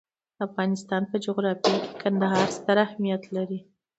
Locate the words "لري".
3.35-3.59